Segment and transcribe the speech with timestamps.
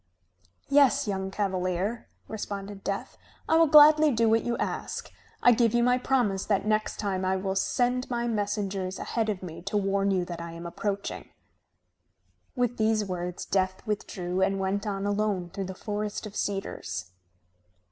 [0.67, 3.19] "Yes, young cavalier," responded Death.
[3.47, 5.11] "I will gladly do what you ask.
[5.43, 9.43] I give you my promise that next time I will send my messengers ahead of
[9.43, 11.29] me to warn you that I am approaching."
[12.55, 17.11] With these words Death withdrew and went on alone through the forest of cedars.